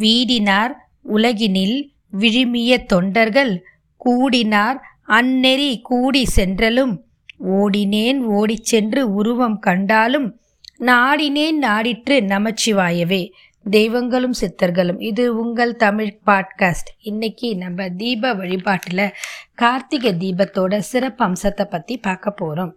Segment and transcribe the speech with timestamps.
[0.00, 0.72] வீடினார்
[1.02, 1.76] உலகினில்
[2.18, 3.64] விழுமிய தொண்டர்கள்.
[4.04, 7.04] கூடினார் அந்நெறி கூடி சென்றலும்.
[7.44, 10.40] ஓடினேன் ஓடிச் சென்று உருவம் கண்டாலும்.
[10.78, 13.30] நாடினேன் நாடிற்று நமச்சிவாயவே.
[13.70, 15.02] தெய்வங்களும் சித்தர்களும்.
[15.02, 16.92] இது உங்கள் தமிழ் பாட்காஸ்ட்.
[17.02, 19.14] இன்னைக்கு நம்ம தீப வழிபாட்டில்
[19.54, 22.74] கார்த்திகை தீபத்தோட சிறப்பு அம்சத்தை பற்றி பார்க்க போகிறோம்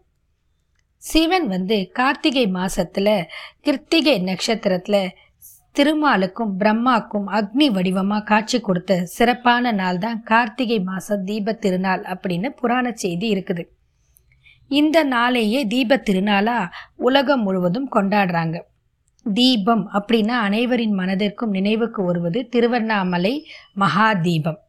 [0.98, 3.26] சிவன் வந்து கார்த்திகை மாசத்துல
[3.64, 5.10] கிருத்திகை நட்சத்திரத்துல
[5.76, 12.86] திருமாலுக்கும் பிரம்மாக்கும் அக்னி வடிவமா காட்சி கொடுத்த சிறப்பான நாள் தான் கார்த்திகை மாச தீப திருநாள் அப்படின்னு புராண
[12.96, 13.64] செய்தி இருக்குது.
[14.72, 16.60] இந்த நாளையே தீப திருநாளா
[17.08, 18.58] உலகம் முழுவதும் கொண்டாடுறாங்க.
[19.26, 23.34] தீபம் அப்படின்னா அனைவரின் மனதிற்கும் நினைவுக்கு வருவது திருவண்ணாமலை
[23.74, 24.60] மகா தீபம்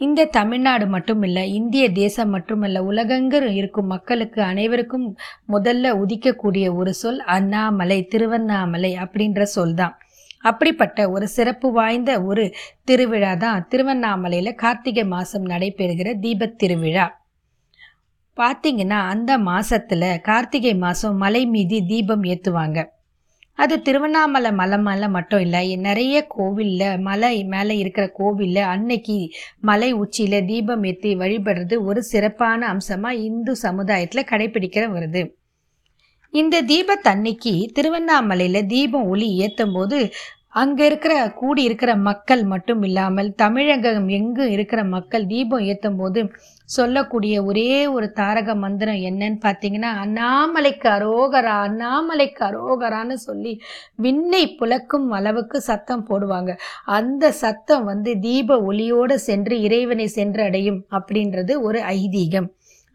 [0.00, 5.06] இந்த தமிழ்நாடு மட்டுமில்ல இந்திய தேசம் மட்டுமல்ல உலகெங்கும் இருக்கும் மக்களுக்கு அனைவருக்கும்
[5.52, 9.96] முதல்ல உதிக்கக்கூடிய ஒரு சொல் அண்ணாமலை திருவண்ணாமலை அப்படின்ற சொல் தான்
[10.44, 17.06] அப்படிப்பட்ட ஒரு சிறப்பு வாய்ந்த ஒரு திருவிழா தான் திருவண்ணாமலையில் கார்த்திகை மாதம் நடைபெறுகிற தீபத் திருவிழா.
[18.36, 22.84] பார்த்தீங்கன்னா அந்த மாதத்தில் கார்த்திகை மாதம் மலை மீதி தீபம் ஏற்றுவாங்க
[23.54, 29.30] அது திருவண்ணாமலை மலை மேலே மட்டும் இல்லை நிறைய கோவிலில் மலை மேலே இருக்கிற கோவிலில் அன்னைக்கு
[29.60, 35.37] மலை உச்சியில் தீபம் ஏற்றி வழிபடுறது ஒரு சிறப்பான அம்சமாக இந்து சமுதாயத்தில் கடைபிடிக்கிற வருது
[36.34, 39.98] இந்த தீபத்தன்னைக்கு திருவண்ணாமலையில் தீபம் ஒளி ஏற்றும் போது
[40.60, 46.20] அங்கே இருக்கிற கூடி இருக்கிற மக்கள் மட்டும் இல்லாமல் தமிழகம் எங்கும் இருக்கிற மக்கள் தீபம் ஏற்றும் போது
[46.68, 53.52] சொல்லக்கூடிய ஒரே ஒரு தாரக மந்திரம் என்னன்னு பார்த்தீங்கன்னா அண்ணாமலைக்கு அரோகரா அண்ணாமலைக்கு அரோகரான்னு சொல்லி
[53.96, 56.52] விண்ணை புலக்கும் அளவுக்கு சத்தம் போடுவாங்க.
[56.98, 62.48] அந்த சத்தம் வந்து தீப ஒளியோடு சென்று இறைவனை சென்று அடையும் அப்படின்றது ஒரு ஐதீகம்.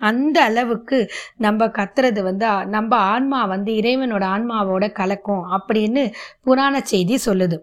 [0.09, 0.99] அந்த அளவுக்கு
[1.37, 6.03] நம்ம கத்துறது வந்து நம்ம ஆன்மா வந்து இறைவனோட ஆன்மாவோட கலக்கும் அப்படின்னு
[6.43, 7.57] புராண செய்தி சொல்லுது.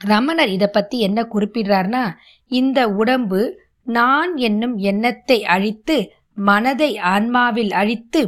[0.00, 2.04] ரமணர் இதை பற்றி என்ன குறிப்பிடுறாருன்னா
[2.50, 3.40] இந்த உடம்பு
[3.84, 5.96] நான் என்னும் எண்ணத்தை அழித்து
[6.34, 8.22] மனதை ஆன்மாவில் அழித்து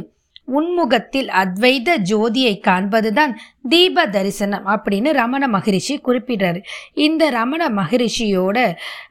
[0.45, 3.33] உன்முகத்தில் அத்வைத ஜோதியை காண்பதுதான்
[3.69, 6.59] தீப தரிசனம் அப்படின்னு ரமண மகரிஷி குறிப்பிடுறாரு.
[6.93, 8.57] இந்த ரமண மகரிஷியோட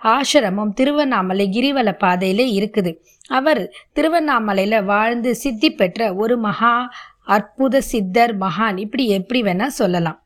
[0.04, 2.92] ஆசிரமம் திருவண்ணாமலை கிரிவல பாதையில இருக்குது.
[3.38, 3.62] அவர்
[3.96, 6.74] திருவண்ணாமலையில் வாழ்ந்து சித்தி பெற்ற ஒரு மகா
[7.34, 8.76] அற்புத சித்தர் மகான்.
[8.84, 10.18] இப்படி எப்படி வேணால் சொல்லலாம்.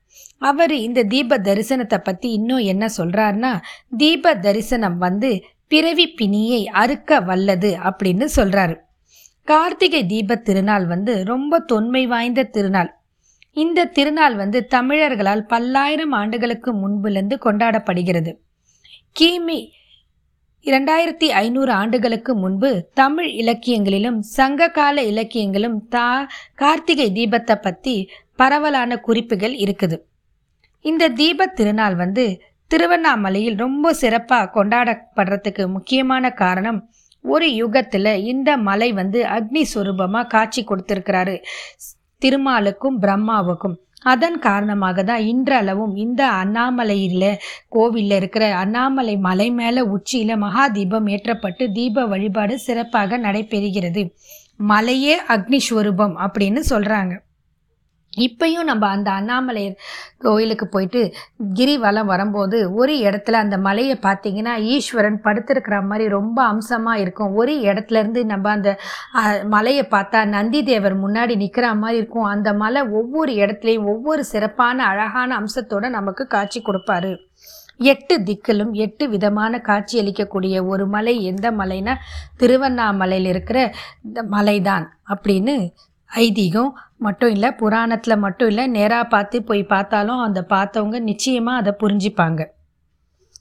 [0.43, 3.53] அவர் இந்த தீப தரிசனத்தை பற்றி இன்னும் என்ன சொல்கிறாருன்னா
[3.97, 5.31] தீப தரிசனம் வந்து
[5.73, 8.77] பிறவி பிணியை அறுக்க வல்லது அப்படின்னு சொல்கிறாரு
[9.49, 12.91] கார்த்திகை தீப திருநாள் வந்து ரொம்ப தொன்மை வாய்ந்த திருநாள்.
[13.57, 18.33] இந்த திருநாள் வந்து தமிழர்களால் பல்லாயிரம் ஆண்டுகளுக்கு முன்புலேருந்து கொண்டாடப்படுகிறது.
[19.17, 19.61] கிமி
[20.69, 26.07] இரண்டாயிரத்தி ஐநூறு ஆண்டுகளுக்கு முன்பு தமிழ் இலக்கியங்களிலும் சங்க கால இலக்கியங்களும் தா
[26.55, 27.95] கார்த்திகை தீபத்தை பற்றி
[28.35, 29.97] பரவலான குறிப்புகள் இருக்குது.
[30.81, 32.25] இந்த தீப திருநாள் வந்து
[32.71, 36.81] திருவண்ணாமலையில் ரொம்ப சிறப்பாக கொண்டாடப்படுறதுக்கு முக்கியமான காரணம்
[37.25, 41.37] ஒரு யுகத்தில் இந்த மலை வந்து அக்னி சுரூபமாக காட்சி கொடுத்துருக்கிறாரு.
[42.23, 43.77] திருமாலுக்கும் பிரம்மாவுக்கும்.
[44.05, 47.31] அதன் காரணமாக தான் இன்றளவும் இந்த அண்ணாமலையில்
[47.69, 54.05] கோவிலில் இருக்கிற அண்ணாமலை மலை மேலே உச்சியில் மகா தீபம் ஏற்றப்பட்டு தீப வழிபாடு சிறப்பாக நடைபெறுகிறது.
[54.57, 57.15] மலையே அக்னி ஸ்வரூபம் அப்படின்னு சொல்கிறாங்க
[58.17, 59.65] இப்பையும் நம்ம அந்த அண்ணாமலை
[60.19, 61.01] கோயிலுக்கு போயிட்டு
[61.55, 67.35] கிரிவலம் வரும்போது ஒரு இடத்துல அந்த மலையை பார்த்தீங்கன்னா ஈஸ்வரன் படுத்திருக்கிற மாதிரி ரொம்ப அம்சமாக இருக்கும்.
[67.35, 68.71] ஒரு இடத்துல இருந்து நம்ம அந்த
[69.49, 72.29] மலையை பார்த்தா நந்தி தேவர் முன்னாடி நிற்கிற மாதிரி இருக்கும்.
[72.35, 77.13] அந்த மலை ஒவ்வொரு இடத்துலையும் ஒவ்வொரு சிறப்பான அழகான அம்சத்தோட நமக்கு காட்சி கொடுப்பாரு.
[77.79, 81.95] எட்டு திக்கிலும் எட்டு விதமான காட்சி அளிக்கக்கூடிய ஒரு மலை எந்த மலைனா
[82.37, 83.59] திருவண்ணாமலையில் இருக்கிற
[84.05, 85.57] இந்த மலைதான் அப்படின்னு
[86.17, 92.45] ஐதீகம் மட்டும் இல்லை புராணத்தில் மட்டும் இல்லை நேராக பார்த்து போய் பார்த்தாலும் அந்த பார்த்தவங்க நிச்சயமாக அதை புரிஞ்சுப்பாங்க.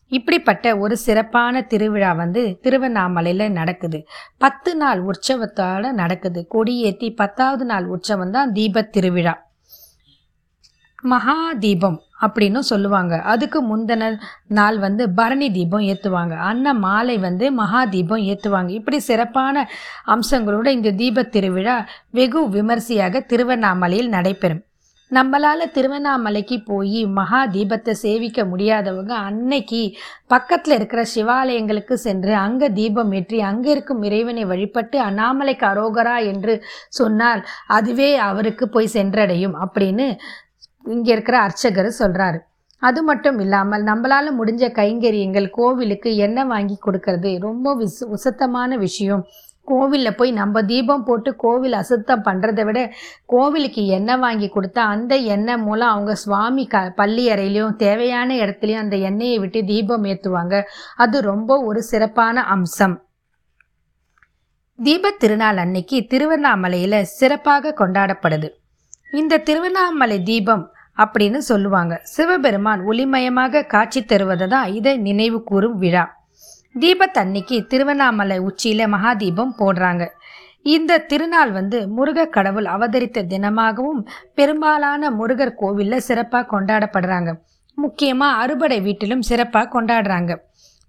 [0.08, 4.06] இப்படிப்பட்ட ஒரு சிறப்பான திருவிழா வந்து திருவண்ணாமலையில் நடக்குது.
[4.38, 6.48] பத்து நாள் உற்சவத்தோட நடக்குது.
[6.56, 9.45] கொடியேற்றி பத்தாவது நாள் உற்சவம் தான் தீபத் திருவிழா.
[11.14, 13.14] மகா தீபம் அப்படின்னு சொல்லுவாங்க.
[13.32, 14.10] அதுக்கு முந்தின
[14.58, 19.66] நாள் வந்து பரணி தீபம் ஏற்றுவாங்க அன்ன மாலை வந்து மகா தீபம் ஏற்றுவாங்க இப்படி சிறப்பான
[20.16, 21.76] அம்சங்களோட இந்த தீப திருவிழா
[22.12, 24.64] வெகு விமர்சையாக திருவண்ணாமலையில் நடைபெறும்.
[25.12, 29.82] நம்மளால் திருவண்ணாமலைக்கு போய் மகா தீபத்தை சேவிக்க முடியாதவங்க அன்னைக்கு
[30.28, 36.56] பக்கத்தில் இருக்கிற சிவாலயங்களுக்கு சென்று அங்கே தீபம் ஏற்றி அங்கே இருக்கும் இறைவனை வழிபட்டு அண்ணாமலைக்கு அரோகரா என்று
[37.00, 37.44] சொன்னால்
[37.78, 40.08] அதுவே அவருக்கு போய் சென்றடையும் அப்படின்னு
[40.86, 42.40] இங்கே இருக்கிற அர்ச்சகர் சொல்கிறாரு
[42.80, 49.24] அது மட்டும் இல்லாமல் நம்மளால் முடிஞ்ச கைங்கரியங்கள் கோவிலுக்கு எண்ணெய் வாங்கி கொடுக்கறது ரொம்ப விசு உசத்தமான விஷயம்.
[49.68, 52.94] கோவிலில் போய் நம்ம தீபம் போட்டு கோவில் அசுத்தம் பண்ணுறதை விட
[53.26, 58.96] கோவிலுக்கு எண்ணெய் வாங்கி கொடுத்தா அந்த எண்ணெய் மூலம் அவங்க சுவாமி க பள்ளி அறையிலையும் தேவையான இடத்துலையும் அந்த
[58.96, 60.64] எண்ணெயை விட்டு தீபம் ஏற்றுவாங்க
[60.96, 62.96] அது ரொம்ப ஒரு சிறப்பான அம்சம்.
[64.84, 68.50] தீபத் திருநாள் அன்னைக்கு திருவண்ணாமலையில் சிறப்பாக கொண்டாடப்படுது.
[69.12, 71.94] இந்த திருவண்ணாமலை தீபம் அப்படின்னு சொல்லுவாங்க.
[72.16, 76.06] சிவபெருமான் ஒளிமயமாக காட்சி தருவது தான் இதை நினைவு கூறும் விழா.
[76.82, 80.06] தீபத்தன்னைக்கு திருவண்ணாமலை உச்சியில் மகாதீபம் போடுறாங்க.
[80.76, 84.02] இந்த திருநாள் வந்து முருக கடவுள் அவதரித்த தினமாகவும்
[84.34, 87.32] பெரும்பாலான முருகர் கோவிலில் சிறப்பாக கொண்டாடப்படுறாங்க.
[87.78, 90.34] முக்கியமாக அறுபடை வீட்டிலும் சிறப்பாக கொண்டாடுறாங்க.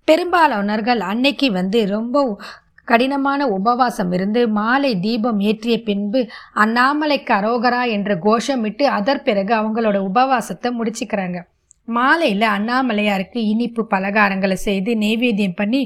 [0.09, 2.17] பெரும்பாலானவர்கள் அன்னைக்கு வந்து ரொம்ப
[2.91, 6.21] கடினமான உபவாசம் இருந்து மாலை தீபம் ஏற்றிய பின்பு
[6.65, 11.39] அண்ணாமலைக்கு அரோகரா என்ற கோஷமிட்டு அதற்பிறகு அவங்களோட உபவாசத்தை முடிச்சுக்கிறாங்க.
[11.89, 15.83] மாலையில் அண்ணாமலையாருக்கு இனிப்பு பலகாரங்களை செய்து நெய்வேத்தியம் பண்ணி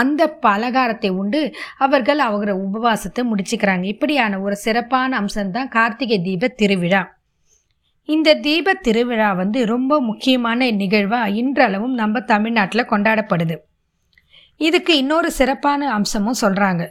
[0.00, 1.40] அந்த பலகாரத்தை உண்டு
[1.78, 3.84] அவர்கள் அவங்களோட உபவாசத்தை முடிச்சுக்கிறாங்க.
[3.84, 7.02] இப்படியான ஒரு சிறப்பான அம்சம்தான் கார்த்திகை தீப திருவிழா.
[8.08, 13.58] இந்த தீப திருவிழா வந்து ரொம்ப முக்கியமான நிகழ்வாக இன்றளவும் நம்ம தமிழ்நாட்டில் கொண்டாடப்படுது.
[14.60, 16.82] இதுக்கு இன்னொரு சிறப்பான அம்சமும் சொல்கிறாங்க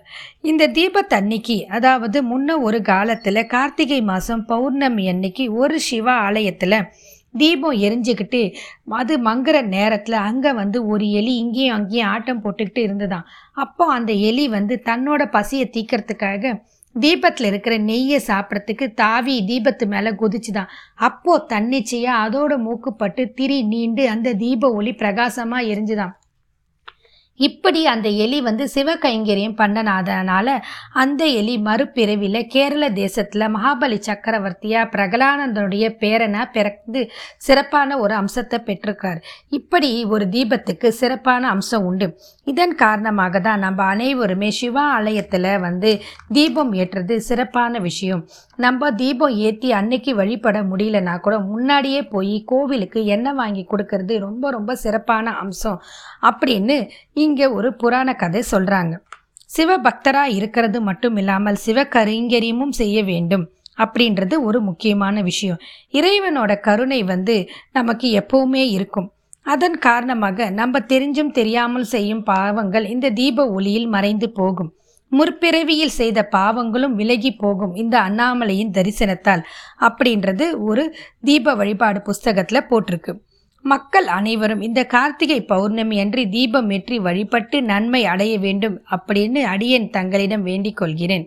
[0.42, 6.78] இந்த தீபத்தன்னைக்கு அதாவது முன்ன ஒரு காலத்தில் கார்த்திகை மாதம் பௌர்ணமி அன்னைக்கு ஒரு சிவா ஆலயத்தில்
[7.34, 8.42] தீபம் எரிஞ்சுக்கிட்டு
[8.94, 14.46] அது மங்குற நேரத்தில் அங்கே வந்து ஒரு எலி இங்கேயும் அங்கேயும் ஆட்டம் போட்டுக்கிட்டு இருந்ததாம் அப்போ அந்த எலி
[14.50, 16.54] வந்து தன்னோட பசியை தீக்கிறதுக்காக
[16.96, 20.72] தீபத்தில் இருக்கிற நெய்யை சாப்பிட்றதுக்கு தாவி தீபத்து மேலே குதிச்சுதான்.
[21.00, 26.14] அப்போது தன்னிச்சையாக அதோட மூக்குப்பட்டு திரி நீண்டு அந்த தீப ஒளி பிரகாசமாக எரிஞ்சுதான்.
[27.48, 30.48] இப்படி அந்த எலி வந்து சிவகைங்கரியம் பண்ணனாதனால
[31.04, 37.02] அந்த எலி மறுபிறவியில் கேரள தேசத்தில் மகாபலி சக்கரவர்த்தியா பிரகலானந்தனுடைய பேரனா பிறந்து
[37.48, 39.20] சிறப்பான ஒரு அம்சத்தை பெற்றிருக்கார்.
[39.60, 42.08] இப்படி ஒரு தீபத்துக்கு சிறப்பான அம்சம் உண்டு.
[42.48, 45.92] இதன் காரணமாக தான் நம்ம அனைவருமே சிவா ஆலயத்தில் வந்து
[46.38, 48.24] தீபம் ஏற்றுறது சிறப்பான விஷயம்.
[48.60, 54.72] நம்ம தீபம் ஏற்றி அன்னைக்கு வழிபட முடியலனா கூட முன்னாடியே போய் கோவிலுக்கு எண்ணெய் வாங்கி கொடுக்கறது ரொம்ப ரொம்ப
[54.84, 55.80] சிறப்பான அம்சம்.
[56.30, 56.78] அப்படின்னு
[57.32, 58.94] இங்கே ஒரு புராண கதை சொல்கிறாங்க
[59.50, 63.46] சிவபக்தராக இருக்கிறது மட்டும் இல்லாமல் சிவகரிங்கரியமும் செய்ய வேண்டும்
[63.78, 65.60] அப்படின்றது ஒரு முக்கியமான விஷயம்.
[65.98, 67.36] இறைவனோட கருணை வந்து
[67.78, 69.08] நமக்கு எப்பவுமே இருக்கும்.
[69.46, 74.70] அதன் காரணமாக நம்ம தெரிஞ்சும் தெரியாமல் செய்யும் பாவங்கள் இந்த தீப ஒளியில் மறைந்து போகும்.
[75.12, 79.44] முற்பிறவியில் செய்த பாவங்களும் விலகி போகும் இந்த அண்ணாமலையின் தரிசனத்தால்
[79.88, 80.84] அப்படின்றது ஒரு
[81.28, 83.14] தீப வழிபாடு புஸ்தகத்தில் போட்டிருக்கு.
[83.64, 90.44] மக்கள் அனைவரும் இந்த கார்த்திகை பௌர்ணமி அன்று தீபம் ஏற்றி வழிபட்டு நன்மை அடைய வேண்டும் அப்படின்னு அடியேன் தங்களிடம்
[90.44, 91.26] வேண்டிக் கொள்கிறேன்.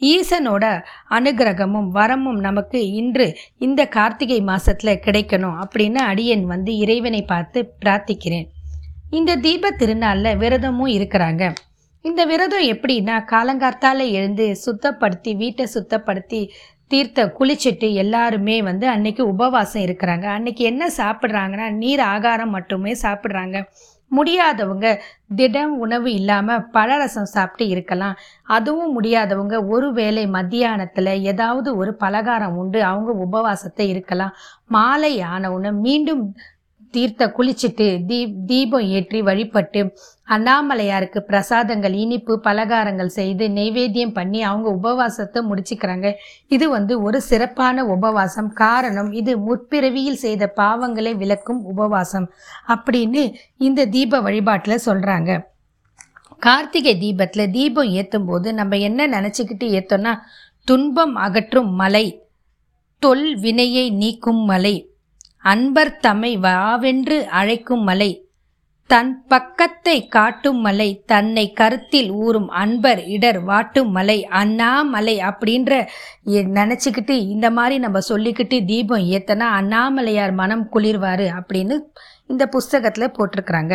[0.00, 0.64] ஈசனோட
[1.10, 8.46] அனுகிரகமும் வரமும் நமக்கு இன்று இந்த கார்த்திகை மாசத்துல கிடைக்கணும் அப்படின்னு அடியன் வந்து இறைவனை பார்த்து பிரார்த்திக்கிறேன்.
[9.10, 11.52] இந்த தீப திருநாளில் விரதமும் இருக்கிறாங்க.
[12.00, 16.50] இந்த விரதம் எப்படின்னா காலங்கார்த்தால எழுந்து சுத்தப்படுத்தி வீட்டை சுத்தப்படுத்தி
[16.90, 20.26] தீர்த்த குளிச்சுட்டு எல்லாருமே வந்து அன்னைக்கு உபவாசம் இருக்கிறாங்க.
[20.36, 23.58] அன்னைக்கு என்ன சாப்பிட்றாங்கன்னா நீர் ஆகாரம் மட்டுமே சாப்பிட்றாங்க.
[24.10, 24.88] முடியாதவங்க
[25.36, 28.18] திடம் உணவு இல்லாமல் பழரசம் சாப்பிட்டு இருக்கலாம்.
[28.56, 34.36] அதுவும் முடியாதவங்க ஒரு வேளை மத்தியானத்தில் ஏதாவது ஒரு பலகாரம் உண்டு அவங்க உபவாசத்தை இருக்கலாம்.
[34.66, 36.22] மாலை ஆனவுடனே மீண்டும்
[36.94, 39.80] தீர்த்த குளிச்சுட்டு தீ தீபம் ஏற்றி வழிபட்டு
[40.28, 46.06] அண்ணாமலையாருக்கு பிரசாதங்கள் இனிப்பு பலகாரங்கள் செய்து நெய்வேத்தியம் பண்ணி அவங்க உபவாசத்தை முடிச்சுக்கிறாங்க.
[46.48, 48.48] இது வந்து ஒரு சிறப்பான உபவாசம்.
[48.54, 52.28] காரணம் இது முற்பிறவியில் செய்த பாவங்களை விளக்கும் உபவாசம்
[52.68, 53.24] அப்படின்னு
[53.56, 55.30] இந்த தீப வழிபாட்டில் சொல்கிறாங்க
[56.42, 60.12] கார்த்திகை தீபத்தில் தீபம் ஏற்றும் போது நம்ம என்ன நினச்சிக்கிட்டு ஏற்றோன்னா
[60.68, 62.06] துன்பம் அகற்றும் மலை
[63.02, 64.74] தொல் வினையை நீக்கும் மலை
[65.50, 68.10] அன்பர் தம்மை வாவென்று அழைக்கும் மலை.
[68.90, 70.88] தன் பக்கத்தை காட்டும் மலை.
[71.12, 74.18] தன்னை கருத்தில் ஊறும் அன்பர் இடர் வாட்டும் மலை.
[74.40, 75.72] அண்ணாமலை அப்படின்ற
[76.58, 81.76] நினச்சிக்கிட்டு இந்த மாதிரி நம்ம சொல்லிக்கிட்டு தீபம் ஏத்தனா அண்ணாமலையார் மனம் குளிர்வார் அப்படின்னு
[82.26, 83.74] இந்த புஸ்தகத்தில் போட்டிருக்கிறாங்க.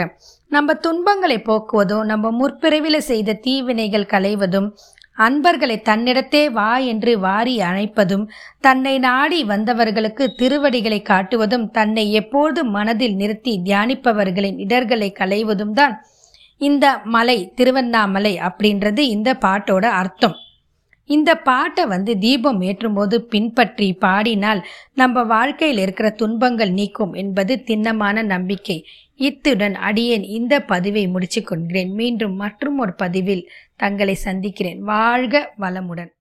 [0.51, 4.69] நம்ம துன்பங்களை போக்குவதும் நம்ம முற்பிறவில செய்த தீவினைகள் களைவதும்
[5.17, 8.25] அன்பர்களை தன்னிடத்தே வா என்று வாரி அழைப்பதும்
[8.59, 15.95] தன்னை நாடி வந்தவர்களுக்கு திருவடிகளை காட்டுவதும் தன்னை எப்போதும் மனதில் நிறுத்தி தியானிப்பவர்களின் இடர்களை களைவதும் தான்
[16.61, 20.35] இந்த மலை திருவண்ணாமலை அப்படின்றது இந்த பாட்டோட அர்த்தம்.
[21.09, 24.61] இந்த பாட்டை வந்து தீபம் ஏற்றும்போது பின்பற்றி பாடினால்
[24.93, 28.77] நம்ம வாழ்க்கையில் இருக்கிற துன்பங்கள் நீக்கும் என்பது திண்ணமான நம்பிக்கை.
[29.27, 31.91] இத்துடன் அடியேன் இந்த பதிவை முடிச்சுக்கொள்கிறேன்.
[31.93, 33.43] மீண்டும் மற்றும் ஒரு பதிவில்
[33.75, 34.79] தங்களை சந்திக்கிறேன்.
[34.91, 36.11] வாழ்க வளமுடன்.